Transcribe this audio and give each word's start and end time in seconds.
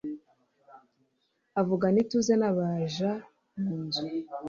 avugana 1.61 1.97
ituze 2.03 2.33
n'abaja 2.37 3.11
mu 3.61 3.75
nzu 3.85 4.05